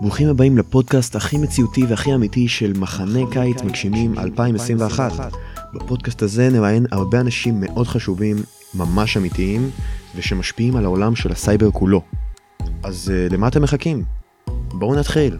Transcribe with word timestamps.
ברוכים 0.00 0.28
הבאים 0.28 0.58
לפודקאסט 0.58 1.16
הכי 1.16 1.38
מציאותי 1.38 1.84
והכי 1.84 2.14
אמיתי 2.14 2.48
של 2.48 2.72
מחנה 2.78 3.20
קיץ 3.30 3.62
מגשימים 3.62 4.18
2021. 4.18 5.32
בפודקאסט 5.74 6.22
הזה 6.22 6.48
נראיין 6.50 6.86
הרבה 6.90 7.20
אנשים 7.20 7.60
מאוד 7.60 7.86
חשובים, 7.86 8.36
ממש 8.74 9.16
אמיתיים, 9.16 9.70
ושמשפיעים 10.16 10.76
על 10.76 10.84
העולם 10.84 11.16
של 11.16 11.32
הסייבר 11.32 11.70
כולו. 11.70 12.00
אז 12.82 13.12
uh, 13.12 13.32
למה 13.34 13.48
אתם 13.48 13.62
מחכים? 13.62 14.04
בואו 14.68 14.94
נתחיל. 14.94 15.36